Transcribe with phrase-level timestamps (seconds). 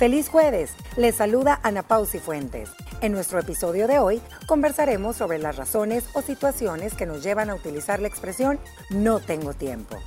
[0.00, 2.70] Feliz jueves, les saluda Ana Pausi Fuentes.
[3.02, 7.54] En nuestro episodio de hoy conversaremos sobre las razones o situaciones que nos llevan a
[7.54, 8.58] utilizar la expresión
[8.88, 9.98] no tengo tiempo.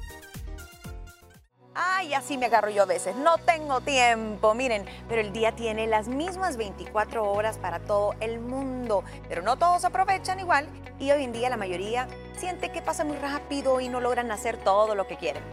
[1.75, 3.15] Ay, así me agarro yo a veces.
[3.17, 8.39] No tengo tiempo, miren, pero el día tiene las mismas 24 horas para todo el
[8.39, 10.68] mundo, pero no todos aprovechan igual
[10.98, 14.57] y hoy en día la mayoría siente que pasa muy rápido y no logran hacer
[14.57, 15.44] todo lo que quieren.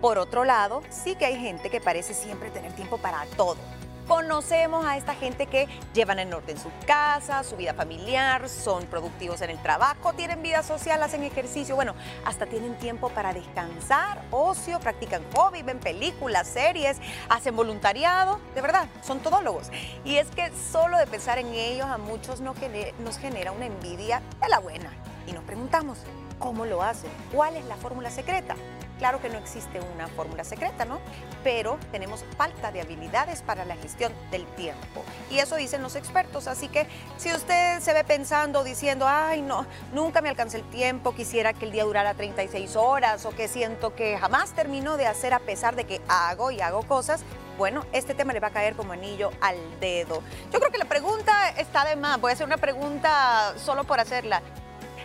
[0.00, 3.56] Por otro lado, sí que hay gente que parece siempre tener tiempo para todo
[4.10, 9.40] Conocemos a esta gente que llevan en orden su casa, su vida familiar, son productivos
[9.40, 14.80] en el trabajo, tienen vida social, hacen ejercicio, bueno, hasta tienen tiempo para descansar, ocio,
[14.80, 16.96] practican hobby, ven películas, series,
[17.28, 19.70] hacen voluntariado, de verdad, son todólogos.
[20.04, 23.66] Y es que solo de pensar en ellos a muchos nos genera, nos genera una
[23.66, 24.90] envidia de la buena.
[25.28, 25.98] Y nos preguntamos,
[26.40, 27.12] ¿cómo lo hacen?
[27.32, 28.56] ¿Cuál es la fórmula secreta?
[29.00, 31.00] Claro que no existe una fórmula secreta, ¿no?
[31.42, 35.02] Pero tenemos falta de habilidades para la gestión del tiempo.
[35.30, 36.46] Y eso dicen los expertos.
[36.46, 41.14] Así que si usted se ve pensando, diciendo, ay, no, nunca me alcancé el tiempo,
[41.14, 45.32] quisiera que el día durara 36 horas o que siento que jamás termino de hacer
[45.32, 47.24] a pesar de que hago y hago cosas,
[47.56, 50.22] bueno, este tema le va a caer como anillo al dedo.
[50.52, 52.20] Yo creo que la pregunta está de más.
[52.20, 54.42] Voy a hacer una pregunta solo por hacerla.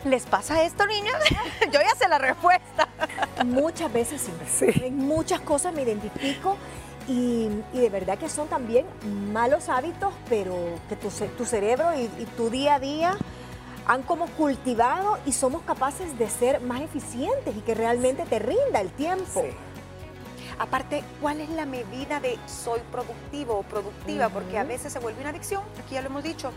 [0.06, 1.16] ¿Les pasa esto, niños?
[1.72, 2.88] Yo ya sé la respuesta.
[3.44, 4.68] Muchas veces sí.
[4.84, 6.58] En muchas cosas me identifico
[7.08, 8.86] y, de verdad que son también
[9.34, 10.56] malos hábitos, pero
[10.90, 13.18] que tu, tu cerebro y, y, tu día a día
[13.88, 18.82] han como cultivado y somos capaces de ser más eficientes y que realmente te rinda
[18.82, 19.42] el tiempo.
[19.42, 19.50] Sí.
[20.58, 24.30] Aparte, ¿cuál es la medida de soy productivo o productiva?
[24.30, 26.52] Porque a veces se vuelve una adicción, aquí ya lo hemos dicho.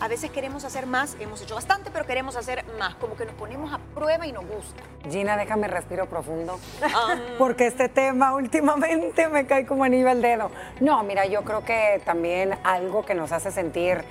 [0.00, 3.34] A veces queremos hacer más, hemos hecho bastante, pero queremos hacer más, como que nos
[3.34, 4.82] ponemos a prueba y nos gusta.
[5.08, 6.58] Gina, déjame respiro profundo,
[7.38, 10.50] porque este tema últimamente me cae como anillo al dedo.
[10.80, 14.04] No, mira, yo creo que también algo que nos hace sentir,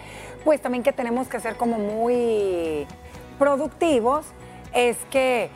[0.45, 2.87] pues también que tenemos que ser como muy
[3.37, 4.25] productivos,
[4.73, 5.49] es que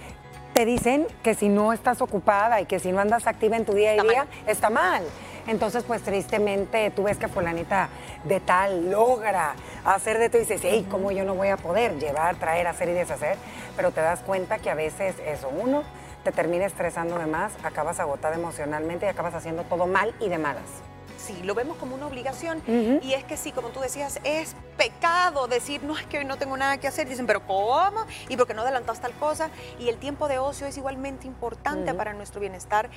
[0.57, 3.73] te dicen que si no estás ocupada y que si no andas activa en tu
[3.73, 5.03] día a día, está mal.
[5.45, 7.89] Entonces, pues tristemente tú ves que fulanita
[8.23, 9.53] de tal logra
[9.85, 12.89] hacer de todo y dices, hey, ¿cómo yo no voy a poder llevar, traer, hacer
[12.89, 13.37] y deshacer?
[13.75, 15.83] Pero te das cuenta que a veces eso, uno,
[16.23, 20.39] te termina estresando de más, acabas agotada emocionalmente y acabas haciendo todo mal y de
[20.39, 20.86] malas
[21.17, 22.61] sí, lo vemos como una obligación.
[23.01, 26.37] Y es que sí, como tú decías, es pecado decir, no, es que hoy no
[26.37, 27.07] tengo nada que hacer.
[27.07, 28.05] Dicen, pero ¿cómo?
[28.29, 29.49] ¿Y por qué no adelantas tal cosa?
[29.79, 32.89] Y el tiempo de ocio es igualmente importante para nuestro bienestar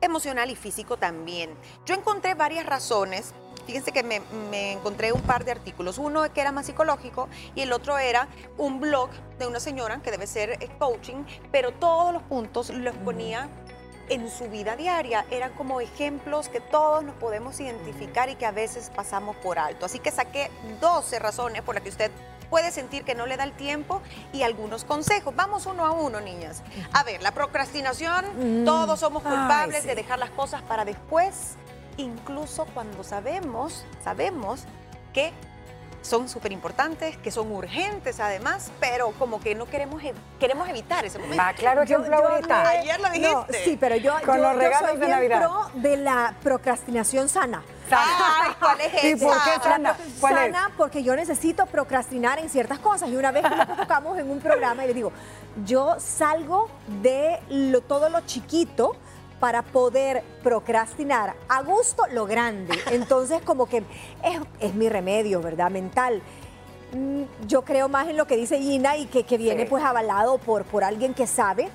[0.00, 1.50] emocional y físico también.
[1.86, 3.34] Yo encontré varias razones.
[3.66, 4.20] Fíjense que me,
[4.50, 5.96] me, encontré un par de artículos.
[5.96, 9.08] Uno que era más psicológico y el otro era un blog
[9.38, 13.48] de una señora que debe ser eh, coaching, pero todos los puntos los ponía
[14.08, 15.24] en su vida diaria.
[15.30, 19.86] Eran como ejemplos que todos nos podemos identificar y que a veces pasamos por alto.
[19.86, 20.50] Así que saqué
[20.80, 22.10] 12 razones por las que usted
[22.50, 24.00] puede sentir que no le da el tiempo
[24.32, 25.34] y algunos consejos.
[25.34, 26.62] Vamos uno a uno, niñas.
[26.92, 28.64] A ver, la procrastinación, mm.
[28.64, 31.56] todos somos culpables de dejar las cosas para después,
[31.96, 34.64] incluso cuando sabemos, sabemos
[35.12, 35.32] que
[36.04, 40.02] son súper importantes, que son urgentes además, pero como que no queremos,
[40.38, 41.42] queremos evitar ese momento.
[41.44, 42.68] Ah, claro, ejemplo ahorita.
[42.68, 43.64] Ayer lo dijiste.
[43.64, 45.48] sí, pero yo, Con los regalos soy de Navidad.
[45.74, 47.62] de la procrastinación sana.
[47.90, 49.96] Ay, ¿cuál es ¿Y por qué sana?
[50.20, 53.08] ¿Cuál sana porque yo necesito procrastinar en ciertas cosas.
[53.08, 55.12] Y una vez que nos tocamos en un programa y le digo,
[55.64, 56.68] yo salgo
[57.02, 58.96] de lo, todo lo chiquito
[59.44, 62.78] para poder procrastinar a gusto lo grande.
[62.92, 63.82] Entonces, como que
[64.58, 65.70] es, mi remedio, ¿verdad?
[65.70, 66.22] Mental.
[66.94, 70.64] Mm, yo creo más en lo que dice Gina y que, viene pues avalado por,
[70.64, 71.68] por alguien que sabe,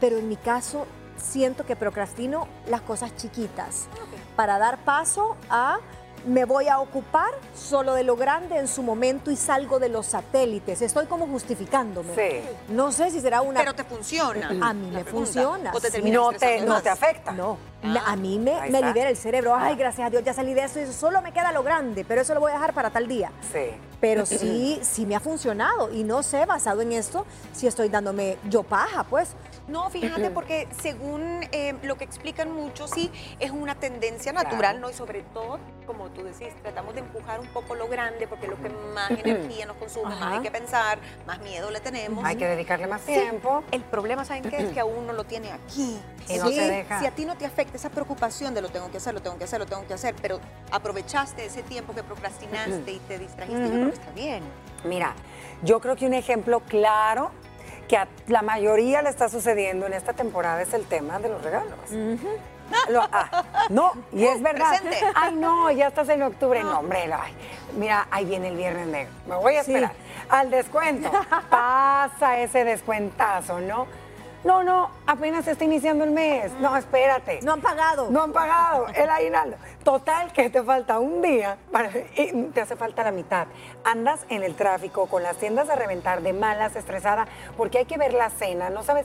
[0.00, 0.86] pero en mi caso
[1.18, 3.88] siento que procrastino las cosas chiquitas
[4.34, 5.78] para dar paso a
[6.26, 10.06] me voy a ocupar solo de lo grande en su momento y salgo de los
[10.06, 10.82] satélites.
[10.82, 12.14] Estoy como justificándome.
[12.14, 12.40] Sí.
[12.68, 13.60] No sé si será una...
[13.60, 14.50] Pero te funciona.
[14.62, 15.72] A mí me funciona.
[15.74, 17.32] ¿O te no, te, no te afecta.
[17.32, 17.58] No.
[18.04, 19.54] a mí me, me libera el cerebro.
[19.54, 22.20] Ay, gracias a Dios, ya salí de eso y solo me queda lo grande, pero
[22.20, 23.32] eso lo voy a dejar para tal día.
[23.52, 23.70] Sí.
[24.00, 28.36] Pero sí, sí me ha funcionado y no sé, basado en esto, si estoy dándome
[28.48, 29.30] yo paja, pues.
[29.68, 34.90] No, fíjate, porque según eh, lo que explican muchos, sí, es una tendencia natural, ¿no?
[34.90, 38.50] Y sobre todo, como tú decís, tratamos de empujar un poco lo grande, porque es
[38.50, 42.24] lo que más energía nos consume, más hay que pensar, más miedo le tenemos.
[42.24, 43.62] Hay que dedicarle más tiempo.
[43.70, 44.58] El problema, ¿saben qué?
[44.58, 46.00] Es que a uno lo tiene aquí.
[46.28, 47.00] Y no se deja.
[47.00, 49.38] Si a ti no te afecta esa preocupación de lo tengo que hacer, lo tengo
[49.38, 50.40] que hacer, lo tengo que hacer, pero
[50.70, 54.42] aprovechaste ese tiempo que procrastinaste y te distrajiste, yo creo que está bien.
[54.84, 55.14] Mira,
[55.62, 57.32] yo creo que un ejemplo claro
[57.90, 61.42] que a la mayoría le está sucediendo en esta temporada es el tema de los
[61.42, 61.74] regalos.
[63.10, 64.80] ah, no, y es verdad.
[64.80, 65.12] Presente.
[65.16, 66.62] Ay, no, ya estás en octubre.
[66.62, 67.34] No, hombre, ay,
[67.76, 69.12] mira, ahí viene el viernes negro.
[69.26, 69.72] Me voy a Sí.
[69.74, 69.92] esperar
[70.28, 71.10] al descuento.
[71.50, 73.88] Pasa ese descuentazo, ¿no?
[74.42, 76.50] No, no, apenas está iniciando el mes.
[76.60, 77.40] No, espérate.
[77.42, 78.10] No han pagado.
[78.10, 79.56] No han pagado el aguinaldo.
[79.84, 83.46] Total, que te falta un día para, y te hace falta la mitad.
[83.84, 87.28] Andas en el tráfico con las tiendas a reventar de malas, estresada,
[87.58, 89.04] porque hay que ver la cena, ¿no sabes?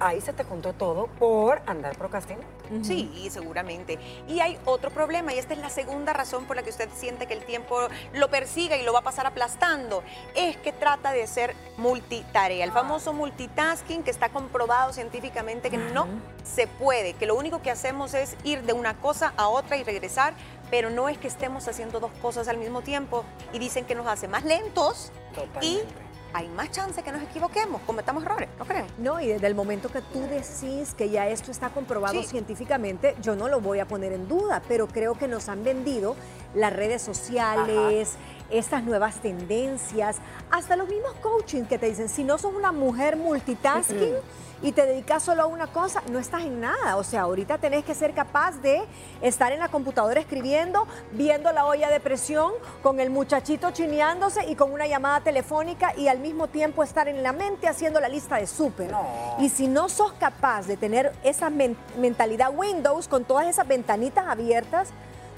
[0.00, 2.46] Ahí se te juntó todo por andar procrastinando.
[2.82, 3.98] Sí, seguramente.
[4.26, 7.26] Y hay otro problema, y esta es la segunda razón por la que usted siente
[7.26, 7.78] que el tiempo
[8.14, 10.02] lo persiga y lo va a pasar aplastando,
[10.34, 16.06] es que trata de ser multitarea, el famoso multitasking que está comprobado científicamente que no
[16.42, 19.84] se puede, que lo único que hacemos es ir de una cosa a otra y
[19.84, 20.34] regresar,
[20.70, 24.06] pero no es que estemos haciendo dos cosas al mismo tiempo y dicen que nos
[24.06, 26.03] hace más lentos y Totalmente.
[26.34, 28.86] Hay más chance que nos equivoquemos, cometamos errores, ¿no creen?
[28.98, 32.26] No, y desde el momento que tú decís que ya esto está comprobado Sí.
[32.28, 36.16] científicamente, yo no lo voy a poner en duda, pero creo que nos han vendido
[36.54, 38.14] las redes sociales,
[38.50, 40.16] estas nuevas tendencias,
[40.50, 44.14] hasta los mismos coaching que te dicen, si no sos una mujer multitasking
[44.62, 46.96] y te dedicas solo a una cosa, no estás en nada.
[46.96, 48.82] O sea, ahorita tenés que ser capaz de
[49.20, 52.52] estar en la computadora escribiendo, viendo la olla de presión,
[52.82, 57.22] con el muchachito chineándose y con una llamada telefónica y al mismo tiempo estar en
[57.22, 58.90] la mente haciendo la lista de súper.
[58.90, 59.04] No.
[59.38, 64.26] Y si no sos capaz de tener esa men- mentalidad Windows con todas esas ventanitas
[64.28, 64.90] abiertas,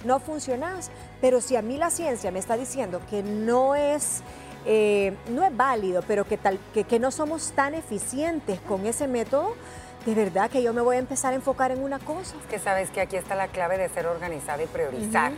[0.07, 0.91] no funcionás.
[1.21, 4.23] Pero si a mí la ciencia me está diciendo que no es,
[4.65, 9.09] eh, no es válido, pero que, tal, que, que no somos tan eficientes con ese
[9.09, 9.55] método,
[10.07, 12.37] de verdad que yo me voy a empezar a enfocar en una cosa.
[12.41, 15.33] Es que sabes que aquí está la clave de ser organizada y priorizar.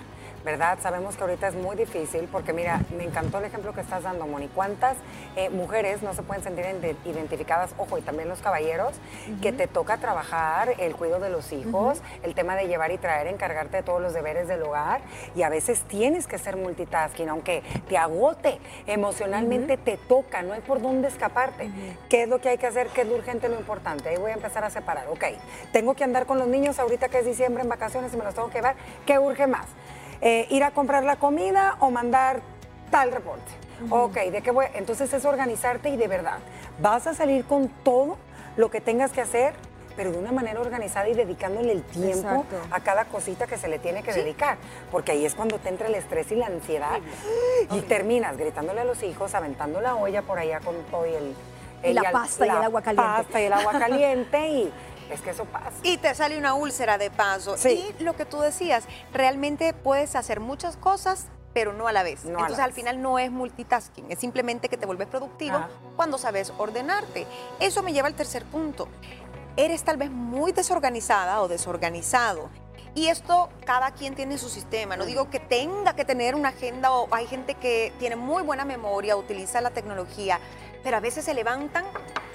[0.49, 0.79] ¿Verdad?
[0.83, 4.27] Sabemos que ahorita es muy difícil porque mira, me encantó el ejemplo que estás dando,
[4.27, 4.49] Moni.
[4.49, 4.97] ¿Cuántas
[5.37, 8.95] eh, mujeres no se pueden sentir ide- identificadas, ojo, y también los caballeros,
[9.43, 13.27] que te toca trabajar el cuidado de los hijos, el tema de llevar y traer,
[13.27, 15.03] encargarte de todos los deberes del hogar
[15.37, 20.61] y a veces tienes que ser multitasking, aunque te agote emocionalmente, te toca, no hay
[20.63, 21.71] por dónde escaparte.
[22.09, 22.87] ¿Qué es lo que hay que hacer?
[22.87, 24.09] ¿Qué es lo urgente, lo importante?
[24.09, 25.09] Ahí voy a empezar a separar.
[25.09, 25.25] Ok,
[25.75, 28.33] tengo que andar con los niños ahorita que es diciembre en vacaciones y me los
[28.35, 28.77] tengo que llevar.
[29.05, 29.67] ¿Qué urge más?
[30.21, 32.41] Eh, ¿Ir a comprar la comida o mandar
[32.91, 33.51] tal reporte?
[33.91, 34.67] Ok, ¿de qué voy?
[34.75, 36.39] Entonces es organizarte y de verdad,
[36.81, 38.17] vas a salir con todo
[38.57, 39.55] lo que tengas que hacer,
[39.95, 42.57] pero de una manera organizada y dedicándole el tiempo Exacto.
[42.73, 44.57] a cada cosita que se le tiene que dedicar,
[44.91, 46.99] porque ahí es cuando te entra el estrés y la ansiedad
[47.71, 51.35] y terminas gritándole a los hijos, aventando la olla por allá con todo y el...
[51.85, 53.13] Y la al- pasta y el agua caliente.
[53.13, 54.73] pasta y el agua caliente y
[55.11, 55.73] es que eso pasa.
[55.83, 57.57] Y te sale una úlcera de paso.
[57.57, 57.95] Sí.
[57.99, 62.25] Y lo que tú decías, realmente puedes hacer muchas cosas, pero no a la vez.
[62.25, 62.77] No a la Entonces al vez.
[62.77, 65.69] final no es multitasking, es simplemente que te vuelves productivo Ajá.
[65.97, 67.27] cuando sabes ordenarte.
[67.61, 68.89] Eso me lleva al tercer punto.
[69.57, 72.49] Eres tal vez muy desorganizada o desorganizado.
[72.95, 74.97] Y esto cada quien tiene su sistema.
[74.97, 78.65] No digo que tenga que tener una agenda o hay gente que tiene muy buena
[78.65, 80.41] memoria, utiliza la tecnología,
[80.83, 81.85] pero a veces se levantan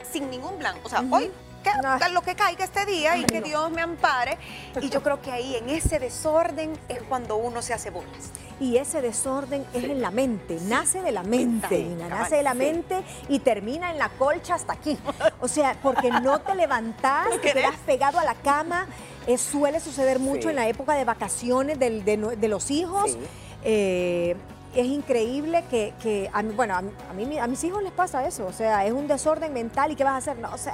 [0.09, 0.75] sin ningún plan.
[0.83, 1.31] O sea, hoy
[1.63, 1.97] que, No.
[2.09, 4.37] lo que caiga este día y que Dios me ampare.
[4.81, 8.31] Y yo creo que ahí en ese desorden es cuando uno se hace bolas.
[8.59, 12.35] Y ese desorden es en la mente, nace de la mente, Sí, Nina, cabal, nace
[12.35, 14.97] de la mente y termina en la colcha hasta aquí.
[15.41, 18.85] O sea, porque no te levantás, te quedas pegado a la cama.
[19.25, 23.11] Eh, suele suceder mucho en la época de vacaciones del- de, los hijos.
[23.13, 23.19] Sí.
[23.63, 24.35] Eh,
[24.75, 27.91] es increíble que, que a mí, bueno, a, mí- a mí- a mis hijos les
[27.91, 30.37] pasa eso, o sea, es un desorden mental y ¿qué vas a hacer?
[30.37, 30.71] No sé,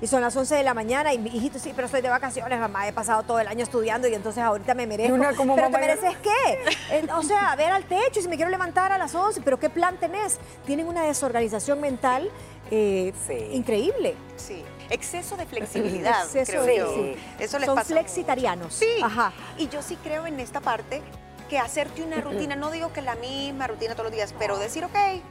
[0.00, 2.58] y son las 11 de la mañana y mi hijito, sí, pero estoy de vacaciones,
[2.58, 5.14] mamá, he pasado todo el año estudiando y entonces ahorita me merezco.
[5.14, 7.06] una como pero mamá te mereces qué?
[7.14, 9.70] O sea, ver al techo y si me quiero levantar a las 11, pero ¿qué
[9.70, 10.38] plan tenés?
[10.66, 12.30] Tienen una desorganización mental
[12.70, 13.34] eh, Sí.
[13.52, 14.14] increíble.
[14.36, 14.62] Sí.
[14.90, 16.94] Exceso de flexibilidad, Exceso creo de- yo.
[16.94, 17.16] sí.
[17.38, 17.88] Eso les Son pasa.
[17.88, 18.74] flexitarianos.
[18.74, 18.86] Sí.
[19.02, 19.32] Ajá.
[19.58, 21.02] Y yo sí creo en esta parte
[21.48, 24.84] que hacerte una rutina, no digo que la misma rutina todos los días, pero decir,
[24.84, 25.22] ok, eh,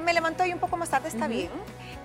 [0.00, 1.50] me levanto hoy un poco más tarde, está bien.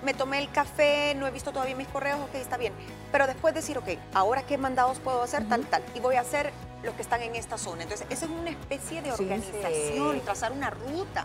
[0.04, 2.72] Me tomé el café, no he visto todavía mis correos, ok, está bien.
[3.10, 5.82] Pero después decir, ok, ahora qué mandados puedo hacer, tal, tal.
[5.94, 6.52] Y voy a hacer
[6.82, 7.84] los que están en esta zona.
[7.84, 10.20] Entonces, esa es una especie de Sí, organización, sí.
[10.24, 11.24] trazar una ruta.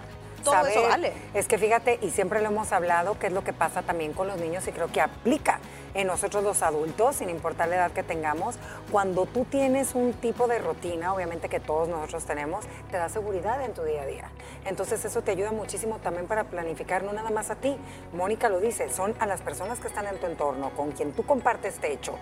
[0.52, 1.14] Todo saber- eso vale.
[1.34, 4.28] Es que fíjate, y siempre lo hemos hablado, que es lo que pasa también con
[4.28, 5.60] los niños y creo que aplica
[5.94, 8.58] en nosotros los adultos, sin importar la edad que tengamos.
[8.92, 13.62] Cuando tú tienes un tipo de rutina, obviamente que todos nosotros tenemos, te da seguridad
[13.64, 14.30] en tu día a día.
[14.66, 17.78] Entonces eso te ayuda muchísimo también para planificar, no nada más a ti.
[18.14, 21.26] Mónica lo dice, son a las personas que están en tu entorno, con quien tú
[21.26, 22.16] compartes techo.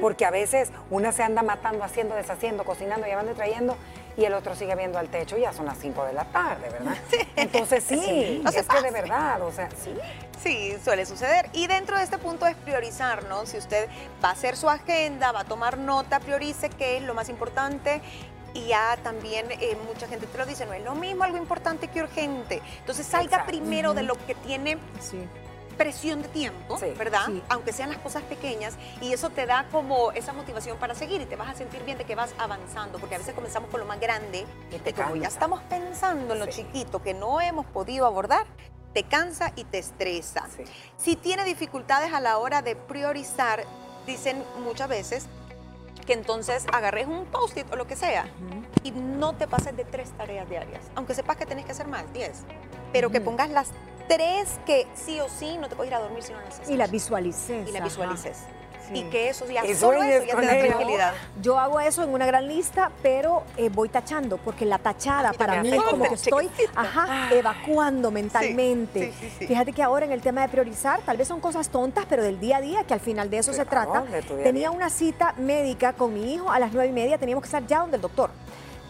[0.00, 3.76] Porque a veces una se anda matando, haciendo, deshaciendo, cocinando, llevando y trayendo,
[4.20, 6.68] y el otro sigue viendo al techo y ya son las 5 de la tarde,
[6.68, 6.94] ¿verdad?
[7.36, 9.94] Entonces sí, no es que de verdad, o sea, sí.
[10.42, 11.48] Sí, suele suceder.
[11.54, 13.24] Y dentro de este punto es priorizar.
[13.24, 13.46] ¿no?
[13.46, 13.88] Si usted
[14.22, 18.02] va a hacer su agenda, va a tomar nota, priorice qué es lo más importante
[18.52, 21.88] y ya también eh, mucha gente te lo dice, no es lo mismo algo importante
[21.88, 22.60] que urgente.
[22.80, 23.46] Entonces salga Exacto.
[23.46, 25.18] primero de lo que tiene Sí.
[25.80, 26.92] Presión de tiempo, Sí.
[26.98, 27.22] ¿verdad?
[27.24, 27.42] Sí.
[27.48, 31.24] Aunque sean las cosas pequeñas y eso te da como esa motivación para seguir y
[31.24, 33.86] te vas a sentir bien de que vas avanzando, porque a veces comenzamos con lo
[33.86, 36.50] más grande Y te como ya estamos pensando en lo Sí.
[36.64, 38.44] chiquito que no hemos podido abordar,
[38.92, 40.46] te cansa y te estresa.
[40.98, 43.64] Si tiene dificultades a la hora de priorizar,
[44.06, 45.28] dicen muchas veces
[46.06, 48.26] que entonces agarres un post-it o lo que sea
[48.82, 52.04] y no te pases de tres tareas diarias, aunque sepas que tenés que hacer más,
[52.12, 52.42] diez,
[52.92, 53.26] pero que Ujú.
[53.30, 53.68] pongas las
[54.16, 56.70] tres que sí o sí no te puedes ir a dormir si no las haces.
[56.70, 57.68] Y la visualices.
[57.68, 57.88] Y la ajá.
[57.88, 58.38] visualices.
[58.88, 58.98] Sí.
[58.98, 61.14] Y que eso ya, Y solo eso ya te da tranquilidad.
[61.40, 65.36] Yo hago eso en una gran lista, pero eh, voy tachando, porque la tachada mí
[65.38, 66.80] para mí es como que estoy chiquitita.
[66.80, 69.12] ajá, evacuando mentalmente.
[69.12, 69.46] sí, sí, sí.
[69.46, 72.40] Fíjate que ahora en el tema de priorizar, tal vez son cosas tontas, pero del
[72.40, 74.02] día a día, que al final de eso se trata.
[74.42, 77.64] Tenía una cita médica con mi hijo a las nueve y media, teníamos que estar
[77.68, 78.30] ya donde el doctor.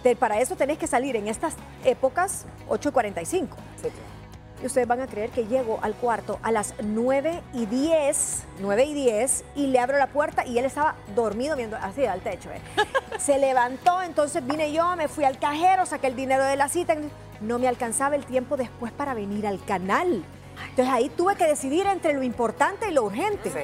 [0.03, 3.55] Te- para eso tenés que salir en estas épocas 8 y 45.
[3.77, 3.95] Sí, claro.
[4.63, 8.85] Y ustedes van a creer que llego al cuarto a las 9 y 10, 9
[8.85, 12.51] y 10, y le abro la puerta y él estaba dormido viendo así al techo.
[12.51, 12.61] ¿eh?
[13.19, 16.95] Se levantó, entonces vine yo, me fui al cajero, saqué el dinero de la cita.
[17.41, 20.25] No me alcanzaba el tiempo después para venir al canal.
[20.69, 23.51] Entonces ahí tuve que decidir entre lo importante y lo urgente.
[23.51, 23.59] Sí.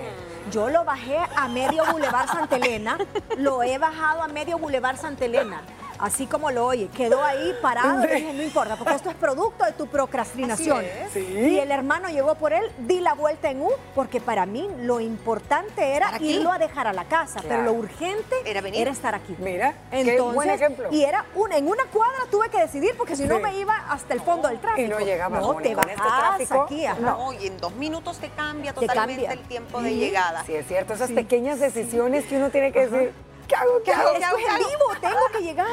[0.51, 2.99] Yo lo bajé a medio Boulevard Santa Elena,
[3.37, 5.63] lo he bajado a medio Boulevard Santa Elena.
[5.99, 9.65] Así como lo oye, quedó ahí parado y dije, no importa, porque esto es producto
[9.65, 10.79] de tu procrastinación.
[10.79, 11.13] Así es.
[11.13, 11.21] Sí.
[11.39, 15.01] Y el hermano llegó por él, di la vuelta en U, porque para mí lo
[15.01, 18.89] importante era irlo a dejar a la casa, pero lo urgente Era venir.
[18.89, 19.35] estar aquí.
[19.39, 20.89] Mira, qué buen ejemplo.
[20.91, 24.15] Y era un, en una cuadra tuve que decidir, porque si no me iba hasta
[24.15, 24.87] el fondo del tráfico.
[24.87, 27.01] Y no llegabas, No, te con este aquí, ajá.
[27.01, 29.41] No, y en dos minutos te cambia Te totalmente cambia.
[29.43, 30.45] el tiempo de llegada.
[30.45, 33.13] Sí, es cierto, esas pequeñas decisiones que uno tiene que decir,
[33.49, 33.83] ¿qué hago?
[33.85, 34.13] ¿Qué hago?
[34.15, 35.67] Esto es en vivo, tengo que llegar.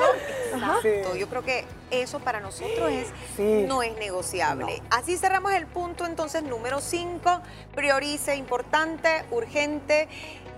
[0.54, 0.80] Exacto.
[1.14, 1.20] Sí.
[1.20, 3.66] Yo creo que eso para nosotros es, Sí.
[3.68, 4.80] no es negociable.
[4.82, 4.88] No.
[4.98, 7.42] Así cerramos el punto entonces número 5.
[7.76, 10.08] Priorice importante, urgente.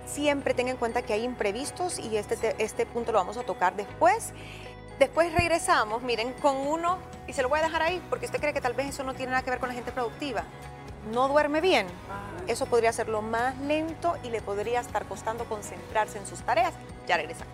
[0.06, 3.42] Siempre tenga en cuenta que hay imprevistos y este, te- este punto lo vamos a
[3.42, 4.32] tocar después.
[4.98, 8.54] Después regresamos, miren, con uno, y se lo voy a dejar ahí, porque usted cree
[8.54, 10.44] que tal vez eso no tiene nada que ver con la gente productiva.
[11.12, 11.86] No duerme bien.
[12.46, 16.72] Eso podría hacerlo más lento y le podría estar costando concentrarse en sus tareas.
[17.06, 17.52] Ya regresamos.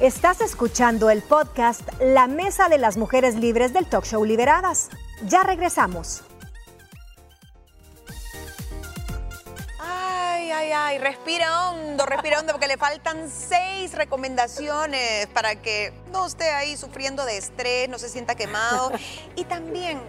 [0.00, 4.90] Estás escuchando el podcast La Mesa de las Mujeres Libres del Talk Show Liberadas.
[5.28, 6.24] Ya regresamos.
[10.62, 16.50] Ay, ay, respira hondo, respira hondo, porque le faltan seis recomendaciones para que no esté
[16.52, 18.92] ahí sufriendo de estrés, no se sienta quemado.
[19.34, 20.00] Y también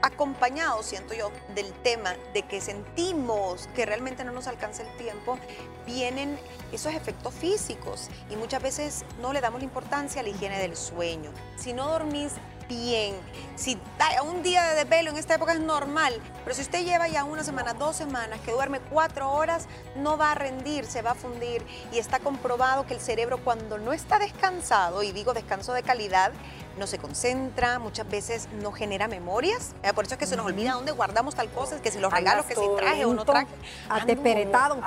[0.00, 5.36] acompañado, siento yo, del tema de que sentimos que realmente no nos alcanza el tiempo,
[5.84, 6.38] vienen
[6.70, 10.76] esos efectos físicos y muchas veces no le damos la importancia a la higiene del
[10.76, 11.32] sueño.
[11.56, 12.34] Si no dormís
[12.76, 13.14] bien,
[13.56, 13.78] si
[14.24, 17.44] un día de desvelo en esta época es normal, pero si usted lleva ya una
[17.44, 21.64] semana, dos semanas, que duerme cuatro horas, no va a rendir, se va a fundir
[21.92, 26.32] y está comprobado que el cerebro cuando no está descansado, y digo descanso de calidad,
[26.78, 29.74] no se concentra, muchas veces no genera memorias.
[29.82, 32.12] Eh, Por eso es que se nos olvida dónde guardamos tal cosa, que si los
[32.12, 33.46] regalos, que si traje o no traje.
[33.88, 34.80] Ateperetado.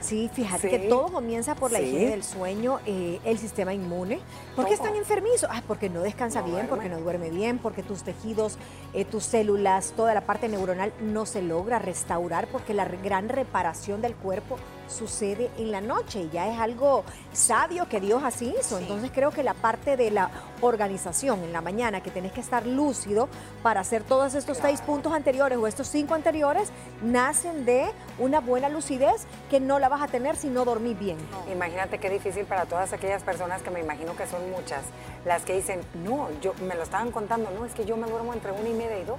[0.00, 0.76] Sí, fíjate Sí.
[0.78, 1.86] que todo comienza por la Sí.
[1.86, 4.20] higiene del sueño, eh, el sistema inmune.
[4.56, 5.48] ¿Por qué están enfermizos?
[5.52, 8.58] Ah, porque no descansa No bien, porque no duerme bien, porque tus tejidos,
[8.92, 14.00] eh, tus células, toda la parte neuronal no se logra restaurar porque la gran reparación
[14.02, 14.56] del cuerpo
[14.90, 18.78] sucede en la noche y ya es algo sabio que Dios así hizo.
[18.78, 18.82] Sí.
[18.82, 20.30] Entonces creo que la parte de la
[20.60, 23.28] organización en la mañana, que tenés que estar lúcido
[23.62, 26.70] para hacer todos estos seis puntos anteriores o estos cinco anteriores,
[27.02, 31.16] nacen de una buena lucidez que no la vas a tener si no dormís bien.
[31.50, 34.82] Imagínate qué difícil para todas aquellas personas que me imagino que son muchas,
[35.24, 38.34] las que dicen, no, yo me lo estaban contando, no, es que yo me duermo
[38.34, 39.18] entre una y media y dos.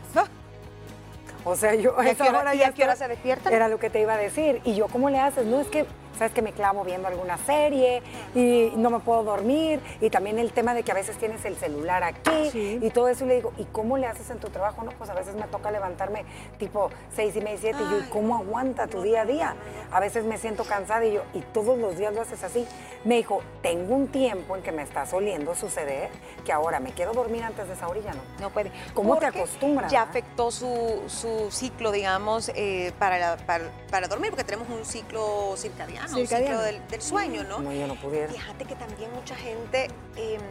[1.43, 3.51] O sea, yo ¿Y a esa hora- hora y ya a qué hora se despiertan?
[3.53, 4.62] Era lo que te iba a decir.
[4.63, 5.45] Y yo, ¿cómo le haces?
[5.45, 5.86] No, es que,
[6.17, 8.01] sabes que me clavo viendo alguna serie
[8.35, 9.79] y no me puedo dormir.
[10.01, 12.79] Y también el tema de que a veces tienes el celular aquí Sí.
[12.81, 13.25] y todo eso.
[13.25, 14.83] Y le digo, ¿y cómo le haces en tu trabajo?
[14.83, 16.25] No, pues a veces me toca levantarme
[16.57, 17.79] tipo seis y media, siete.
[17.81, 19.55] Y yo, ¿y Ay, cómo aguanta tu día a día?
[19.91, 22.65] A veces me siento cansada y yo, ¿y todos los días lo haces así?
[23.03, 26.09] Me dijo, tengo un tiempo en que me está soliendo suceder
[26.45, 28.21] que ahora me quiero dormir antes de esa hora y ya no.
[28.39, 28.71] No puede.
[28.93, 30.03] ¿Cómo te acostumbras, Ya ah?
[30.09, 36.00] afectó su, su ciclo, digamos, eh, para, para, para dormir, porque tenemos un ciclo circadiano.
[36.08, 37.60] Circadiano, un ciclo del, sueño, ¿no?
[37.60, 38.27] No, yo no pudiera.
[38.27, 39.88] Fíjate que también mucha gente...
[40.15, 40.41] Em,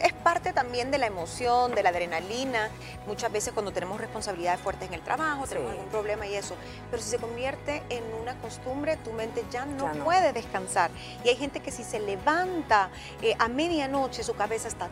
[0.00, 2.70] es parte también de la emoción, de la adrenalina.
[3.06, 6.54] Muchas veces cuando tenemos responsabilidades fuertes en el trabajo, tenemos algún problema y eso.
[6.90, 10.90] Pero si se convierte en una costumbre, tu mente ya no, puede descansar.
[11.24, 12.90] Y hay gente que si se levanta
[13.22, 14.88] eh, a medianoche, su cabeza está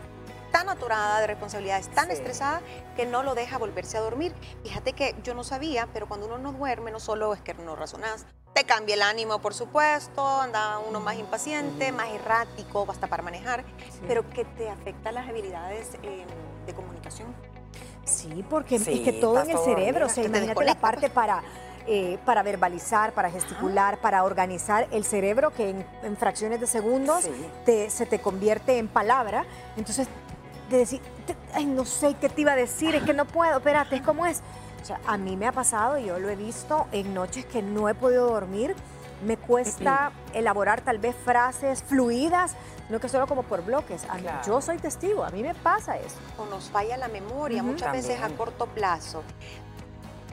[0.52, 2.60] tan atorada de responsabilidades, tan estresada,
[2.94, 4.32] que no lo deja volverse a dormir.
[4.62, 7.74] Fíjate que yo no sabía, pero cuando uno no duerme, no solo es que no
[7.74, 13.22] razonás, te cambia el ánimo, por supuesto, anda uno más impaciente, más errático, basta para
[13.22, 13.64] manejar,
[14.06, 16.24] pero que te afecta las habilidades eh,
[16.64, 17.34] de comunicación.
[18.04, 21.42] Sí, porque es que todo en el cerebro, o sea, imagínate la parte para...
[21.86, 27.28] Eh, para verbalizar, para gesticular, para organizar el cerebro que en, fracciones de segundos
[27.66, 29.44] se te convierte en palabra.
[29.76, 30.08] Entonces,
[30.70, 31.02] de decir,
[31.52, 34.24] ay, no sé qué te iba a decir, es que no puedo, espérate, es como
[34.24, 34.40] es.
[34.84, 37.62] O sea, a mí me ha pasado, y yo lo he visto en noches que
[37.62, 38.76] no he podido dormir,
[39.24, 42.54] me cuesta elaborar tal vez frases fluidas,
[42.90, 44.02] no que solo como por bloques.
[44.46, 46.16] Yo soy testigo, a mí me pasa eso.
[46.36, 49.22] O nos falla la memoria, muchas veces a corto plazo.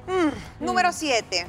[0.08, 1.48] Mm, número 7.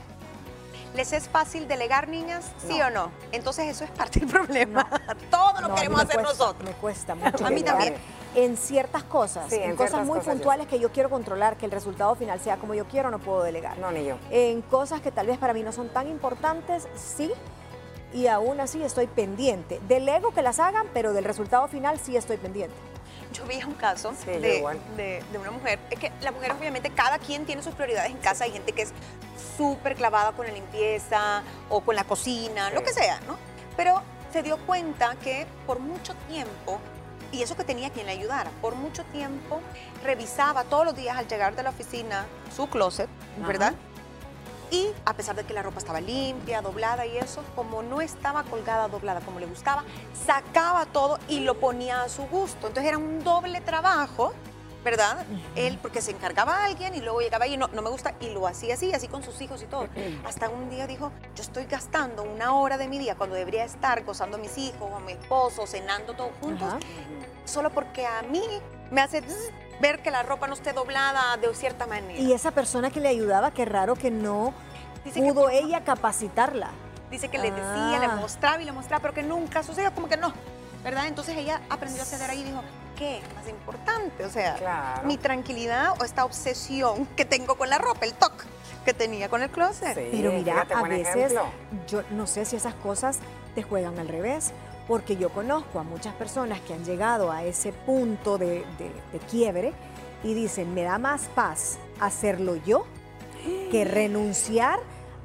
[0.95, 2.53] ¿Les es fácil delegar, niñas?
[2.69, 3.11] ¿Sí o no?
[3.33, 4.89] Entonces eso es parte del problema.
[5.29, 6.63] Todo lo queremos hacer nosotros.
[6.63, 7.45] Me cuesta mucho.
[7.45, 7.97] a mí también
[8.35, 12.41] en ciertas cosas, en, cosas muy puntuales que yo quiero controlar, que el resultado final
[12.41, 13.79] sea como yo quiero, no puedo delegar.
[13.79, 14.17] No, ni yo.
[14.31, 17.31] En cosas que tal vez para mí no son tan importantes, sí,
[18.13, 19.81] y aún así estoy pendiente.
[19.89, 22.77] Delego que las hagan, pero del resultado final sí estoy pendiente.
[23.33, 24.63] Yo vi un caso de,
[25.39, 28.53] una mujer, es que la mujer obviamente cada quien tiene sus prioridades en casa, hay
[28.53, 28.93] gente que es
[29.57, 33.39] súper clavada con la limpieza o con la cocina, lo que sea, ¿no?
[33.77, 36.79] Pero se dio cuenta que por mucho tiempo
[37.33, 38.51] y eso que tenía quien le ayudara.
[38.61, 39.61] Por mucho tiempo
[40.05, 43.09] revisaba todos los días al llegar de la oficina su closet,
[43.39, 43.75] ¿verdad?
[44.71, 48.43] Y a pesar de que la ropa estaba limpia, doblada y eso, como no estaba
[48.45, 49.85] colgada, doblada como le gustaba,
[50.27, 52.69] sacaba todo y lo ponía a su gusto.
[52.69, 54.33] Entonces era un doble trabajo
[54.85, 55.25] ¿verdad?
[55.55, 58.31] Él, porque se encargaba a alguien y luego llegaba y no, no me gusta, y
[58.31, 59.89] lo hacía así, así con sus hijos y todo.
[60.27, 64.05] Hasta un día dijo, yo estoy gastando una hora de mi día cuando debería estar
[64.05, 66.75] gozando a mis hijos, o a mi esposo, cenando todos juntos,
[67.45, 68.43] solo porque a mí
[68.91, 69.23] me hace
[69.81, 72.21] ver que la ropa no esté doblada de cierta manera.
[72.21, 74.55] Y esa persona que le ayudaba, qué raro que no
[75.15, 76.71] pudo ella capacitarla.
[77.11, 78.17] Dice que le decía, le ah.
[78.19, 80.33] mostraba y le mostraba, pero que nunca sucedió, como que no,
[80.83, 81.07] ¿verdad?
[81.07, 82.63] Entonces ella aprendió a ceder ahí y dijo,
[82.97, 84.25] ¿qué es más importante?
[84.25, 88.45] O sea, mi tranquilidad o esta obsesión que tengo con la ropa, el toque
[88.85, 89.95] que tenía con el closet.
[89.95, 91.35] Pero mira, a veces
[91.87, 93.19] yo no sé si esas cosas
[93.55, 94.53] te juegan al revés,
[94.89, 99.73] porque yo conozco a muchas personas que han llegado a ese punto de, de quiebre
[100.25, 102.87] y dicen, me da más paz hacerlo yo
[103.71, 104.79] que renunciar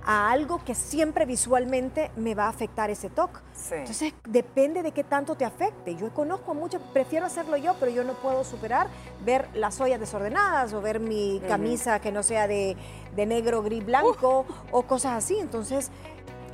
[0.07, 3.39] a algo que siempre visualmente me va a afectar ese toque.
[3.71, 5.97] Entonces, depende de qué tanto te afecte.
[5.97, 8.87] Yo conozco a muchos, prefiero hacerlo yo, pero yo no puedo superar
[9.25, 12.77] ver las ollas desordenadas o ver mi camisa que no sea de,
[13.17, 15.37] negro, gris, blanco o cosas así.
[15.39, 15.91] Entonces,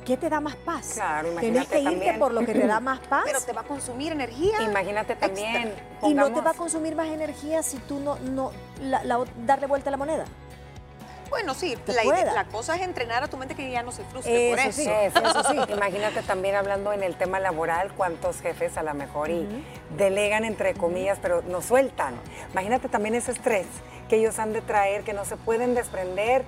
[0.04, 0.94] ¿qué te da más paz?
[0.94, 3.22] Claro, Tienes que irte por lo que te da más paz.
[3.24, 4.62] Pero te va a consumir energía.
[4.62, 5.72] Imagínate también.
[6.02, 8.50] Y no te va a consumir más energía si tú no, no
[9.46, 10.24] darle vuelta a la moneda.
[11.34, 14.58] Bueno, sí, la, cosa es entrenar a tu mente que ya no se frustre por
[14.60, 14.82] eso.
[14.82, 15.72] Sí, eso sí.
[15.72, 19.66] Imagínate también hablando en el tema laboral, cuántos jefes a lo mejor y
[19.96, 22.14] delegan entre comillas, pero no sueltan.
[22.52, 23.66] Imagínate también ese estrés
[24.08, 26.44] que ellos han de traer, que no se pueden desprender,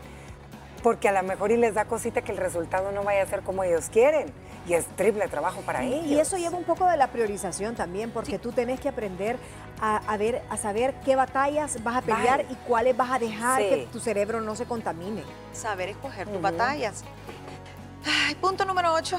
[0.87, 3.43] porque a lo mejor y les da cosita que el resultado no vaya a ser
[3.43, 4.33] como ellos quieren
[4.69, 6.07] y es triple trabajo para ellos.
[6.07, 9.37] Y eso lleva un poco de la priorización también, porque tú tenés que aprender
[9.81, 13.89] a, ver, a saber qué batallas vas a pelear y cuáles vas a dejar que
[13.91, 15.25] tu cerebro no se contamine.
[15.53, 17.03] Saber escoger tus batallas.
[18.29, 19.19] Ay, punto número 8.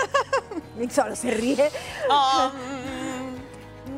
[0.90, 1.70] Solo se ríe.
[2.08, 2.95] Um,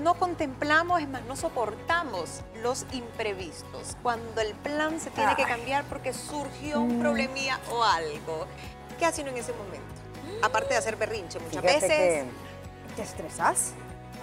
[0.03, 3.97] no contemplamos, es más, no soportamos los imprevistos.
[4.03, 7.01] Cuando el plan se tiene que cambiar porque surgió un mm.
[7.01, 8.47] problemilla o algo.
[8.99, 9.99] ¿Qué hace uno en ese momento?
[10.43, 12.25] aparte de hacer berrinche muchas veces.
[12.97, 13.73] ¿Te estresas?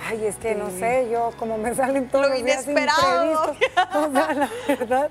[0.07, 3.55] Ay, es que no sé, yo como me salen todos los días inesperado.
[3.93, 5.09] o sea, la verdad,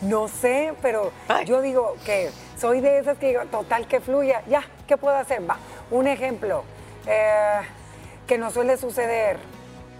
[0.00, 1.12] no sé, pero
[1.44, 5.48] yo digo que soy de esas que digo, total que fluya, ya, ¿qué puedo hacer?
[5.48, 5.58] Va,
[5.90, 6.64] un ejemplo
[7.06, 7.60] eh,
[8.26, 9.38] que no suele suceder.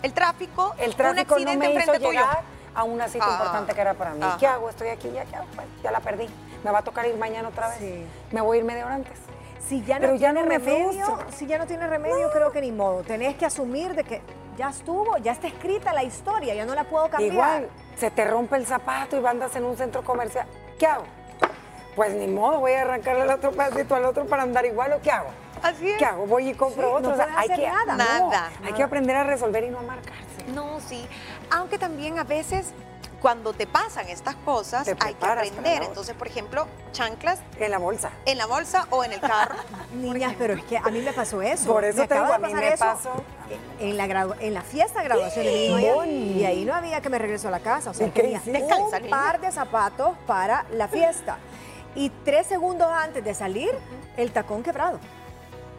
[0.03, 2.43] El tráfico, el tráfico un accidente no me hizo llegar
[2.75, 4.25] a una cita ah, importante que era para mí.
[4.38, 4.69] ¿Qué hago?
[4.69, 5.47] Estoy aquí, ya, ¿qué hago?
[5.55, 6.29] Pues, ya la perdí.
[6.65, 7.79] Me va a tocar ir mañana otra vez.
[7.79, 8.07] Sí.
[8.31, 9.19] Me voy a ir media hora antes.
[9.69, 13.03] Si ya no Pero tiene remedio, si ya no tiene remedio, creo que ni modo.
[13.03, 14.21] Tenés que asumir de que
[14.57, 17.33] ya estuvo, ya está escrita la historia, ya no la puedo cambiar.
[17.33, 20.47] Igual, se te rompe el zapato y andas en un centro comercial.
[20.79, 21.05] ¿Qué hago?
[21.95, 25.01] Pues ni modo, voy a arrancarle el otro pedacito al otro para andar igual o
[25.01, 25.29] qué hago.
[25.62, 25.98] Así es.
[25.98, 26.27] ¿Qué hago?
[26.27, 27.09] Voy y compro Sí, otro.
[27.11, 27.85] no O sea, hay hacer que, nada.
[27.96, 30.22] no, Nada, Hay que aprender a resolver y no a marcarse.
[30.55, 31.07] No, sí.
[31.51, 32.72] Aunque también a veces
[33.20, 35.85] cuando te pasan estas cosas hay que aprender.
[35.85, 38.11] Entonces, por ejemplo, chanclas En la bolsa.
[38.27, 39.55] en la bolsa o en el carro.
[39.94, 41.72] Niñas, pero es que a mí me pasó eso.
[41.72, 43.25] Por eso me te acaba digo, de a mí pasar me eso pasó.
[43.79, 47.01] En la, gradu- en la fiesta de graduación de mi hijo y ahí no había
[47.01, 47.90] que me regreso a la casa.
[47.90, 48.40] O sea, ¿Y qué tenía?
[48.44, 49.11] Descansa, un niña.
[49.16, 51.37] par de zapatos para la fiesta.
[51.94, 53.70] Y tres segundos antes de salir,
[54.16, 54.98] el tacón quebrado.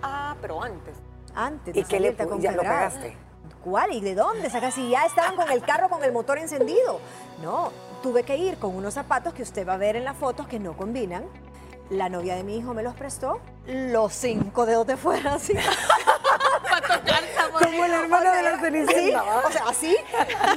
[0.03, 0.95] Ah, pero antes.
[1.35, 3.17] Antes ¿Y qué le pu- ya lo pegaste?
[3.63, 3.93] ¿Cuál?
[3.93, 4.73] ¿Y de dónde sacas?
[4.73, 6.99] Si ya estaban con el carro con el motor encendido.
[7.41, 7.71] No,
[8.03, 10.59] tuve que ir con unos zapatos que usted va a ver en las fotos que
[10.59, 11.23] no combinan.
[11.89, 13.39] La novia de mi hijo me los prestó.
[13.65, 15.53] Los cinco dedos de fuera, así.
[17.73, 19.23] Como el hermano de la Cenicienta.
[19.47, 19.95] o sea, así,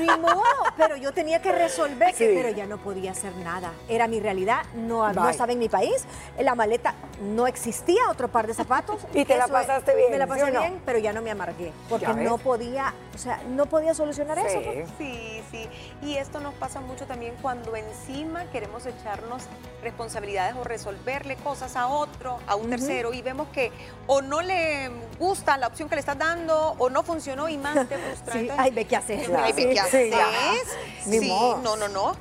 [0.00, 0.42] ni modo,
[0.76, 2.30] pero yo tenía que resolver, Sí.
[2.34, 3.72] pero ya no podía hacer nada.
[3.88, 6.04] Era mi realidad, no, estaba en mi país,
[6.36, 9.00] en la maleta no existía otro par de zapatos.
[9.14, 10.60] Y te la pasaste bien, Me la ¿sí pasé o no?
[10.60, 14.60] bien, pero ya no me amargué, porque no podía, o sea, no podía solucionar eso.
[14.98, 15.68] Sí, sí.
[16.02, 19.44] Y esto nos pasa mucho también cuando encima queremos echarnos
[19.82, 23.72] responsabilidades o resolverle cosas a otro, a un tercero, y vemos que
[24.06, 27.88] o no le gusta la opción que le estás dando o no funcionó y más
[27.88, 28.32] te frustra.
[28.34, 29.28] Sí, ay, ve qué haces.
[29.36, 30.68] Ay, ve qué Sí, haces.
[31.04, 31.28] Sí,
[31.62, 32.14] no, no, no.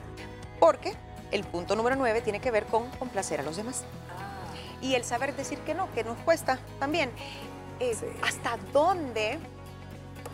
[0.59, 0.93] Porque
[1.31, 3.83] el punto número nueve tiene que ver con complacer a los demás.
[4.81, 7.11] Y el saber decir que no, que nos cuesta también.
[7.79, 8.05] Eh, Sí.
[8.23, 9.37] ¿Hasta dónde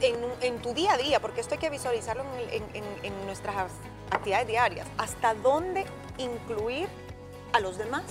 [0.01, 2.63] en, en tu día a día, porque esto hay que visualizarlo en-
[3.03, 3.55] en nuestras
[4.11, 5.85] actividades diarias, hasta dónde
[6.17, 6.87] incluir
[7.53, 8.03] a los demás?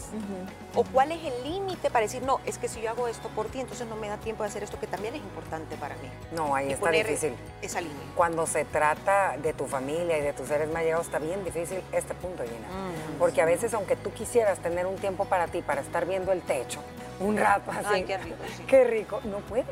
[0.74, 3.46] ¿O cuál es el límite para decir, no, es que si yo hago esto por
[3.46, 6.08] ti, entonces no me da tiempo de hacer esto que también es importante para mí?
[6.32, 7.34] No, ahí Y está difícil.
[7.62, 7.96] Esa línea.
[8.14, 11.82] Cuando se trata de tu familia y de tus seres más llegados, está bien difícil
[11.92, 12.68] este punto, Gina.
[12.68, 13.18] Mm.
[13.18, 16.42] Porque a veces, aunque tú quisieras tener un tiempo para ti, para estar viendo el
[16.42, 16.80] techo,
[17.18, 17.86] un rato así.
[17.86, 18.62] Ay, qué rico, sí.
[18.66, 19.20] Qué rico.
[19.24, 19.66] No puedes.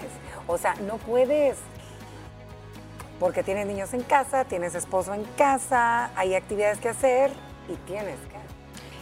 [0.47, 1.57] O sea, no puedes.
[3.21, 7.33] Porque tienes niños en casa, tienes esposo en casa, hay actividades que hacer
[7.69, 8.38] y tienes que.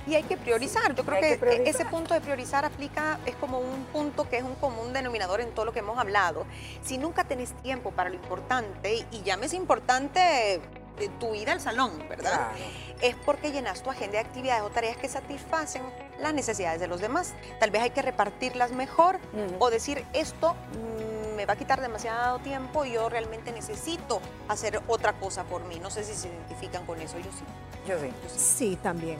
[0.06, 0.94] Y hay que priorizar.
[0.94, 1.66] Yo creo que, que priorizar.
[1.66, 5.50] ese punto de priorizar aplica, es como un punto que es un común denominador en
[5.52, 6.46] todo lo que hemos hablado.
[6.82, 10.60] Si nunca tenés tiempo para lo importante, y llámese importante
[10.98, 12.52] de tu ida al salón, ¿verdad?
[12.52, 12.54] Claro.
[13.02, 15.82] Es porque llenas tu agenda de actividades o tareas que satisfacen
[16.20, 17.34] las necesidades de los demás.
[17.60, 19.56] Tal vez hay que repartirlas mejor Ujú.
[19.58, 24.80] o decir esto mm, me va a quitar demasiado tiempo y yo realmente necesito hacer
[24.88, 25.78] otra cosa por mí.
[25.80, 27.44] No sé si se identifican con eso, yo sí,
[27.86, 29.18] Yo sí, yo sí, Sí, también.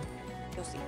[0.57, 0.79] Yo sí.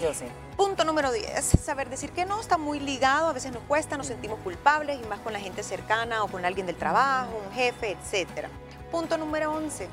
[0.00, 0.24] yo sí.
[0.56, 4.06] Punto número 10, saber decir que no está muy ligado, a veces nos cuesta, nos
[4.06, 7.92] sentimos culpables y más con la gente cercana o con alguien del trabajo, un jefe,
[7.92, 8.46] etc.
[8.90, 9.88] Punto número 11,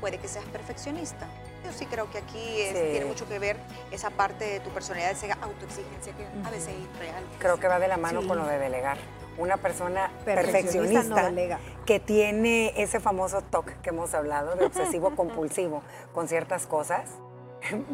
[0.00, 1.26] puede que seas perfeccionista.
[1.64, 2.84] Yo sí creo que aquí es- Sí.
[2.92, 3.56] tiene mucho que ver
[3.90, 7.22] esa parte de tu personalidad, esa autoexigencia que a veces es real.
[7.38, 8.28] Creo que va de la mano Sí.
[8.28, 8.96] con lo de delegar.
[9.36, 11.58] Una persona Perfeccionista perfeccionista, no delega.
[11.86, 15.82] que tiene ese famoso TOC que hemos hablado de obsesivo compulsivo
[16.12, 17.08] con ciertas cosas,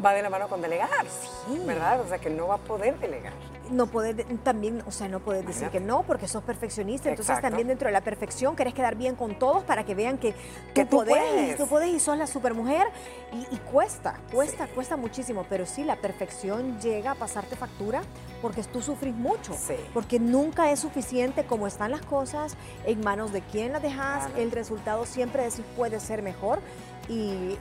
[0.05, 0.89] va de la mano con delegar.
[1.07, 1.61] Sí.
[1.67, 2.01] ¿Verdad?
[2.01, 3.33] O sea, que no va a poder delegar.
[3.71, 7.09] No poder, de- también, o sea, no poder decir que no porque sos perfeccionista.
[7.09, 7.49] Entonces Exacto.
[7.49, 10.35] también dentro de la perfección querés quedar bien con todos para que vean que
[10.75, 11.57] Que tú, tú podés, puedes.
[11.57, 12.87] tú podés y sos la supermujer.
[13.33, 15.47] Y, y cuesta, cuesta, cuesta muchísimo.
[15.49, 18.03] Pero sí, la perfección llega a pasarte factura
[18.43, 19.55] porque tú sufrís mucho.
[19.55, 19.77] Sí.
[19.95, 24.27] Porque nunca es suficiente como están las cosas, en manos de quién las dejas.
[24.27, 24.43] Claro.
[24.43, 26.61] El resultado siempre decir puede ser mejor.
[27.09, 27.57] Y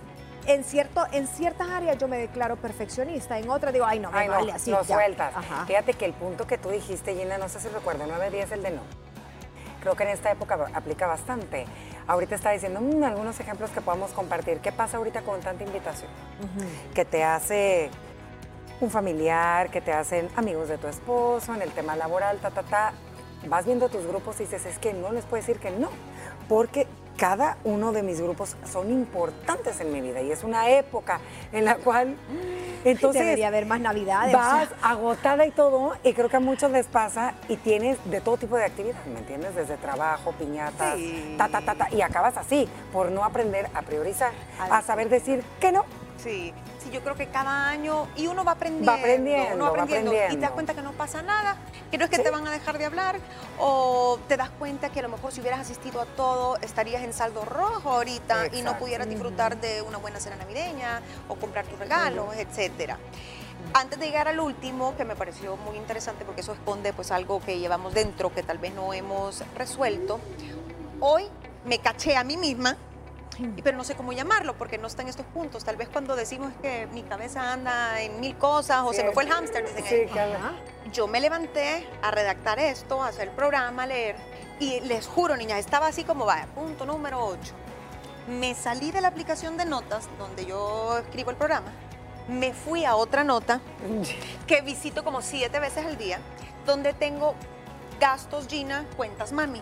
[0.47, 4.19] en, cierto, en ciertas áreas yo me declaro perfeccionista, en otras digo, ay, no, me
[4.19, 4.71] Ay, no, así.
[4.71, 4.95] lo ya".
[4.95, 5.35] sueltas.
[5.35, 5.65] Ajá.
[5.65, 8.71] Fíjate que el punto que tú dijiste, Gina, no sé si recuerdo, 9-10 el de
[8.71, 8.81] no.
[9.81, 11.65] Creo que en esta época aplica bastante.
[12.07, 14.59] Ahorita está diciendo "Mm, algunos ejemplos que podamos compartir.
[14.59, 16.09] ¿Qué pasa ahorita con tanta invitación?
[16.93, 17.89] Que te hace
[18.79, 22.63] un familiar, que te hacen amigos de tu esposo, en el tema laboral, ta, ta,
[22.63, 22.93] ta.
[23.47, 25.89] Vas viendo tus grupos y dices, es que no les puedes decir que no,
[26.47, 26.87] porque
[27.23, 31.21] cada uno de mis grupos son importantes en mi vida y es una época
[31.53, 32.17] en la cual
[32.83, 34.35] entonces Debería haber más navidades.
[34.35, 37.97] o vas sea, agotada y todo y creo que a muchos les pasa y tienes
[38.11, 39.55] de todo tipo de actividades, ¿me entiendes?
[39.55, 41.35] Desde trabajo, piñatas, Sí.
[41.37, 45.45] ta, ta, ta, ta, y acabas así por no aprender a priorizar, a saber decir
[45.61, 45.85] que no.
[46.17, 49.77] Sí, sí, yo creo que cada año, y uno va aprendiendo, Va aprendiendo, uno va
[49.77, 51.55] va aprendiendo, y te das cuenta que no pasa nada,
[51.91, 52.23] que no es que Sí.
[52.23, 53.19] te van a dejar de hablar,
[53.59, 57.13] o te das cuenta que a lo mejor si hubieras asistido a todo, estarías en
[57.13, 61.79] saldo rojo ahorita y no pudieras disfrutar de una buena cena navideña, o comprar tus
[61.79, 62.97] regalos, etcétera.
[63.73, 67.39] Antes de llegar al último, que me pareció muy interesante porque eso esconde pues algo
[67.41, 70.19] que llevamos dentro que tal vez no hemos resuelto,
[70.99, 71.25] hoy
[71.65, 72.92] me caché a mí misma y-
[73.63, 75.63] pero no sé cómo llamarlo porque no está en estos puntos.
[75.63, 79.23] Tal vez cuando decimos que mi cabeza anda en mil cosas o se me fue
[79.23, 80.33] el hámster, dicen Sí, ahí.
[80.33, 80.53] Ajá.
[80.91, 84.15] yo me levanté a redactar esto, a hacer el programa, a leer,
[84.59, 87.39] y les juro, niñas, estaba así como va, punto número 8.
[88.27, 91.71] Me salí de la aplicación de notas donde yo escribo el programa,
[92.27, 93.59] me fui a otra nota
[94.47, 96.19] que visito como siete veces al día,
[96.65, 97.35] donde tengo
[97.99, 99.61] gastos Gina, cuentas mami.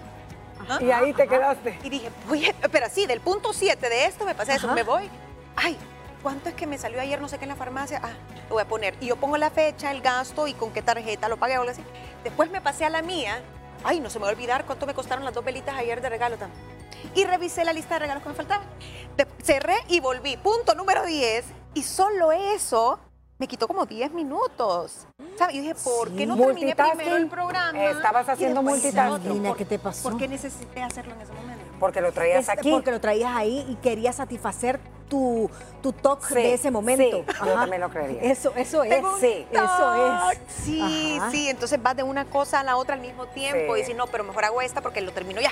[0.69, 0.83] Ajá.
[0.83, 1.79] Y ahí te quedaste.
[1.83, 4.75] Y dije, voy, a- pero sí, del punto 7 de esto me pasé eso, Ajá.
[4.75, 5.09] me voy.
[5.55, 5.77] Ay,
[6.23, 7.99] ¿cuánto es que me salió ayer no sé qué en la farmacia?
[8.03, 8.11] Ah,
[8.49, 8.95] lo voy a poner.
[9.01, 11.71] Y yo pongo la fecha, el gasto y con qué tarjeta lo pagué o algo
[11.71, 11.83] así.
[12.23, 13.41] Después me pasé a la mía.
[13.83, 16.09] Ay, no se me va a olvidar cuánto me costaron las dos velitas ayer de
[16.09, 16.61] regalo también.
[17.15, 18.65] Y revisé la lista de regalos que me faltaban.
[19.17, 20.37] De- cerré y volví.
[20.37, 21.45] Punto número 10.
[21.73, 22.99] Y solo eso
[23.39, 25.07] me quitó como 10 minutos.
[25.37, 25.55] ¿Sabes?
[25.55, 27.83] Y dije, ¿por qué no terminé primero el programa?
[27.85, 29.53] Estabas haciendo multitasking.
[29.55, 30.09] ¿qué te pasó?
[30.09, 31.63] ¿Por qué necesité hacerlo en ese momento?
[31.79, 32.71] Porque lo traías Este, aquí.
[32.71, 35.49] Porque lo traías ahí y querías satisfacer tu,
[35.81, 37.03] tu toque Sí, de ese momento.
[37.03, 38.21] sí, yo también lo creería.
[38.21, 39.03] Eso, eso es.
[39.19, 40.37] Sí, Eso es.
[40.63, 41.31] Sí, Ajá.
[41.31, 43.79] sí, entonces vas de una cosa a la otra al mismo tiempo Sí.
[43.79, 45.51] y dices, no, pero mejor hago esta porque lo termino ya.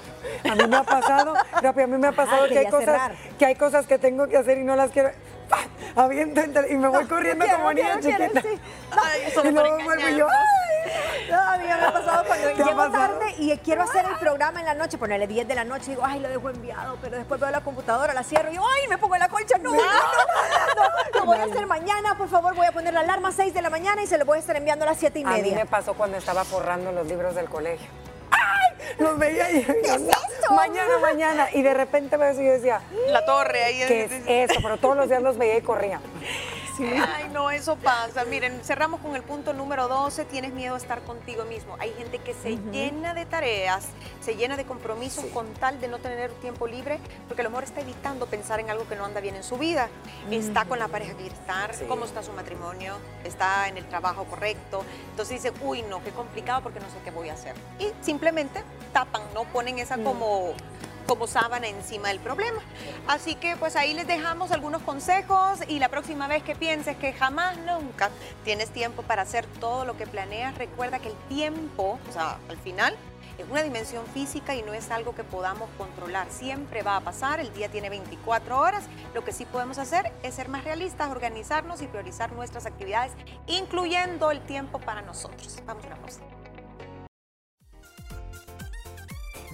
[0.50, 2.86] A mí me ha pasado, Rapi, a mí me ha pasado que hay quería cosas
[2.86, 3.16] cerrar.
[3.38, 5.10] que hay cosas que tengo que hacer y no las quiero.
[5.96, 8.42] Aviento y me voy corriendo quiero, como no niña chiquita.
[8.42, 8.48] sí.
[8.92, 10.28] Ay, eso y me luego pone vuelvo y yo.
[10.30, 11.30] ¡ay!
[11.30, 12.92] No, a mí me ha pasado cuando ¿Te ha llego pasado?
[13.20, 15.90] tarde y quiero hacer el programa en la noche, ponerle 10 de la noche y
[15.90, 18.88] digo, ay, lo dejo enviado, pero después veo la computadora, la cierro y yo, ay,
[18.88, 22.30] me pongo en la colcha, no, no, no, no, lo voy a hacer mañana, por
[22.30, 24.38] favor, voy a poner la alarma a 6 de la mañana y se lo voy
[24.38, 25.66] a estar enviando a las 7 y A mí me media.
[25.66, 27.88] pasó cuando estaba forrando los libros del colegio.
[28.98, 29.74] Los veía y yo,
[30.56, 31.48] mañana, mañana.
[31.54, 33.84] Y de repente yo decía, La torre ahí.
[33.88, 34.12] ¿qué es
[34.52, 34.60] eso?
[34.62, 36.00] Pero todos los días los veía y corría.
[36.82, 38.24] Ay, no, eso pasa.
[38.26, 40.26] Miren, cerramos con el punto número 12.
[40.26, 41.76] Tienes miedo a estar contigo mismo.
[41.80, 43.88] Hay gente que se llena de tareas,
[44.22, 47.64] se llena de compromisos con tal de no tener tiempo libre, porque a lo mejor
[47.66, 49.90] está evitando pensar en algo que no anda bien en su vida.
[50.32, 51.86] Está con la pareja que quiere estar, Sí.
[51.88, 54.84] cómo está su matrimonio, está en el trabajo correcto.
[55.12, 57.56] Entonces dice, uy, no, qué complicado porque no sé qué voy a hacer.
[57.80, 58.64] Y simplemente
[58.94, 60.54] tapan, no ponen esa como
[61.10, 62.62] como sábana encima del problema.
[63.08, 67.14] Así que pues ahí les dejamos algunos consejos y la próxima vez que pienses que
[67.14, 68.12] jamás, nunca
[68.46, 72.58] tienes tiempo para hacer todo lo que planeas, recuerda que el tiempo, o sea, al
[72.58, 72.96] final,
[73.40, 76.28] es una dimensión física y no es algo que podamos controlar.
[76.30, 78.84] Siempre va a pasar, el día tiene 24 horas.
[79.16, 83.14] Lo que sí podemos hacer es ser más realistas, organizarnos y priorizar nuestras actividades,
[83.48, 85.58] incluyendo el tiempo para nosotros.
[85.66, 86.20] Vamos a una pausa.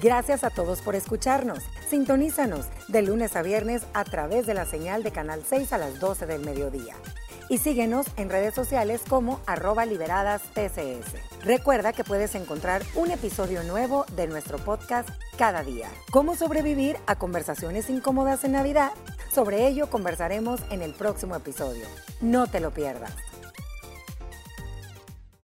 [0.02, 1.60] Gracias a todos por escucharnos.
[1.90, 6.00] Sintonízanos de lunes a viernes a través de la señal de Canal 6 a las
[6.00, 6.96] 12 del mediodía.
[7.48, 11.44] Y síguenos en redes sociales como arroba liberadas TCS.
[11.44, 15.88] Recuerda que puedes encontrar un episodio nuevo de nuestro podcast cada día.
[16.12, 18.92] ¿Cómo sobrevivir a conversaciones incómodas en Navidad?
[19.32, 21.86] Sobre ello conversaremos en el próximo episodio.
[22.20, 23.14] No te lo pierdas.